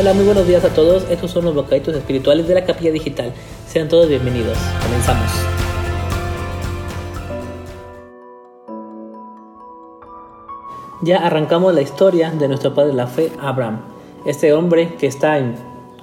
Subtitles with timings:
[0.00, 1.04] Hola, muy buenos días a todos.
[1.10, 3.34] Estos son los bocaditos espirituales de la Capilla Digital.
[3.68, 4.56] Sean todos bienvenidos.
[4.82, 5.30] Comenzamos.
[11.02, 13.82] Ya arrancamos la historia de nuestro padre de la fe, Abraham.
[14.24, 15.56] Este hombre que está en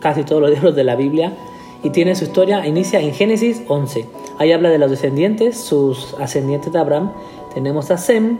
[0.00, 1.36] casi todos los libros de la Biblia
[1.82, 4.08] y tiene su historia, inicia en Génesis 11.
[4.38, 7.12] Ahí habla de los descendientes, sus ascendientes de Abraham.
[7.52, 8.38] Tenemos a Sem,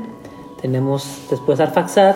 [0.62, 2.14] tenemos después a Arfaxad,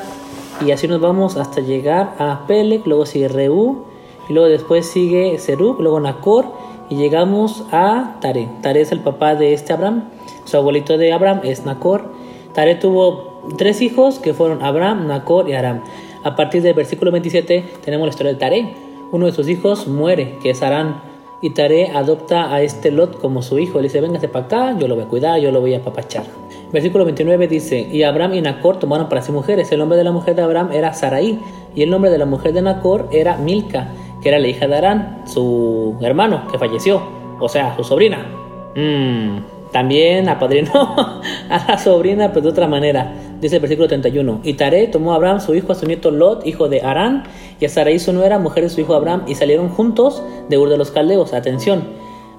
[0.65, 3.85] y así nos vamos hasta llegar a Pelec, luego sigue Reú,
[4.29, 6.47] y luego después sigue Serú, luego Nacor,
[6.89, 8.49] y llegamos a Tare.
[8.63, 10.05] Tare es el papá de este Abraham,
[10.47, 12.13] su abuelito de Abraham es Nacor.
[12.55, 15.83] Tare tuvo tres hijos que fueron Abraham, Nacor y Aram.
[16.23, 18.75] A partir del versículo 27 tenemos la historia de Tare.
[19.11, 21.03] Uno de sus hijos muere, que es Arán.
[21.47, 23.79] Y Tare adopta a este Lot como su hijo.
[23.79, 26.25] Le dice, véngase para acá, yo lo voy a cuidar, yo lo voy a papachar.
[26.73, 29.71] Versículo 29 dice, y Abraham y Nacor tomaron para sí mujeres.
[29.71, 31.39] El nombre de la mujer de Abraham era Sarai,
[31.73, 34.75] y el nombre de la mujer de Nacor era Milca, que era la hija de
[34.75, 37.01] Arán, su hermano, que falleció,
[37.39, 38.27] o sea, su sobrina.
[38.75, 40.97] Mm, también apadrinó
[41.49, 43.13] a la sobrina, pero de otra manera.
[43.41, 44.41] Dice el versículo 31.
[44.45, 47.25] Y Tare tomó a Abraham, su hijo, a su nieto Lot, hijo de Arán,
[47.61, 50.69] y a Sarai, su nuera, mujer de su hijo Abraham, y salieron juntos de Ur
[50.69, 51.35] de los Caldeos.
[51.35, 51.85] Atención,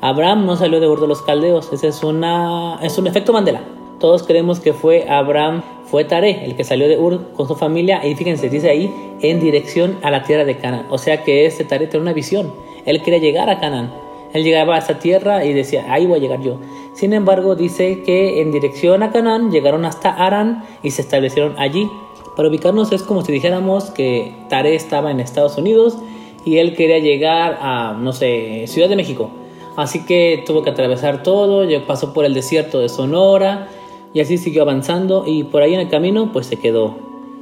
[0.02, 1.72] Abraham no salió de Ur de los Caldeos.
[1.72, 3.62] Ese es, una, es un efecto Mandela.
[4.00, 8.06] Todos creemos que fue Abraham, fue Tare, el que salió de Ur con su familia,
[8.06, 10.88] y fíjense, dice ahí, en dirección a la tierra de Canaán.
[10.90, 12.54] O sea que este Tare tenía una visión.
[12.86, 13.92] Él quería llegar a Canaán.
[14.34, 16.60] Él llegaba a esa tierra y decía, ahí voy a llegar yo.
[16.98, 21.88] Sin embargo, dice que en dirección a Canaán llegaron hasta Arán y se establecieron allí.
[22.36, 25.96] Para ubicarnos es como si dijéramos que Tare estaba en Estados Unidos
[26.44, 29.30] y él quería llegar a, no sé, Ciudad de México.
[29.76, 33.68] Así que tuvo que atravesar todo, pasó por el desierto de Sonora,
[34.16, 36.98] y así siguió avanzando y por ahí en el camino pues se quedó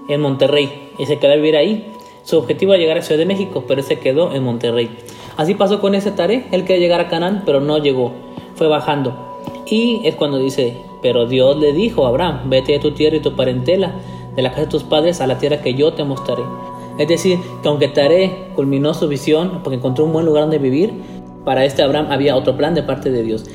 [0.09, 1.93] en Monterrey y se quedó a vivir ahí.
[2.23, 4.89] Su objetivo era llegar a Ciudad de México, pero se quedó en Monterrey.
[5.37, 8.11] Así pasó con ese tare, él quería llegar a Canaán, pero no llegó,
[8.55, 9.25] fue bajando.
[9.67, 13.21] Y es cuando dice, pero Dios le dijo a Abraham, vete de tu tierra y
[13.21, 13.93] tu parentela,
[14.35, 16.43] de la casa de tus padres a la tierra que yo te mostraré.
[16.97, 20.93] Es decir, que aunque Tare culminó su visión porque encontró un buen lugar donde vivir,
[21.43, 23.45] para este Abraham había otro plan de parte de Dios.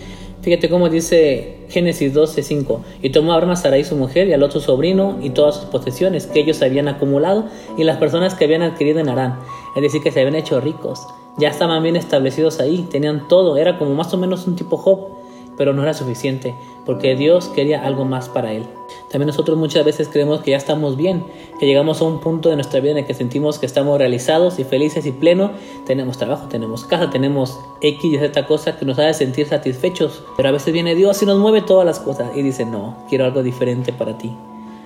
[0.43, 2.81] Fíjate cómo dice Génesis 12:5.
[3.03, 6.27] Y tomó Abraham a Sarai su mujer y al otro sobrino y todas sus posesiones
[6.27, 7.45] que ellos habían acumulado
[7.77, 9.39] y las personas que habían adquirido en Arán.
[9.77, 11.07] Es decir, que se habían hecho ricos.
[11.39, 13.57] Ya estaban bien establecidos ahí, tenían todo.
[13.57, 15.20] Era como más o menos un tipo Job
[15.61, 16.55] pero no era suficiente,
[16.87, 18.65] porque Dios quería algo más para él.
[19.11, 21.23] También nosotros muchas veces creemos que ya estamos bien,
[21.59, 24.59] que llegamos a un punto de nuestra vida en el que sentimos que estamos realizados
[24.59, 25.51] y felices y plenos,
[25.85, 30.49] tenemos trabajo, tenemos casa, tenemos X y Z cosa que nos hace sentir satisfechos, pero
[30.49, 33.43] a veces viene Dios y nos mueve todas las cosas y dice, no, quiero algo
[33.43, 34.35] diferente para ti,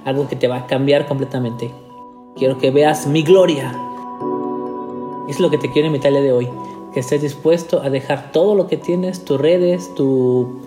[0.04, 1.70] algo que te va a cambiar completamente.
[2.34, 3.72] Quiero que veas mi gloria.
[5.28, 6.48] Es lo que te quiero invitarle de hoy
[6.94, 10.60] que estés dispuesto a dejar todo lo que tienes, tus redes, tu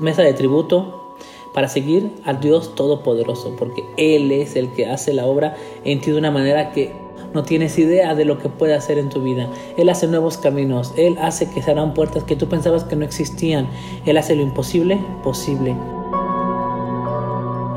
[0.00, 1.16] mesa de tributo,
[1.52, 6.12] para seguir al Dios Todopoderoso, porque Él es el que hace la obra en ti
[6.12, 6.92] de una manera que
[7.34, 9.48] no tienes idea de lo que puede hacer en tu vida.
[9.76, 13.04] Él hace nuevos caminos, Él hace que se abran puertas que tú pensabas que no
[13.04, 13.68] existían,
[14.06, 15.74] Él hace lo imposible posible.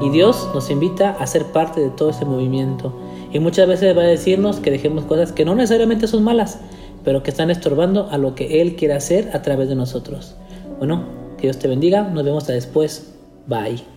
[0.02, 2.94] Y Dios nos invita a ser parte de todo ese movimiento.
[3.32, 6.60] Y muchas veces va a decirnos que dejemos cosas que no necesariamente son malas,
[7.06, 10.36] pero que están estorbando a lo que Él quiere hacer a través de nosotros.
[10.80, 11.06] Bueno,
[11.38, 13.14] que Dios te bendiga, nos vemos hasta después.
[13.48, 13.95] Bye.